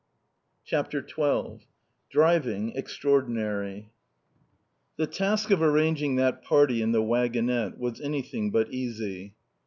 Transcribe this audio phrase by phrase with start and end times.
[0.65, 1.63] CHAPTER XII
[2.09, 3.91] DRIVING EXTRAORDINARY
[4.97, 9.35] The task of arranging that party in the waggonette was anything but easy.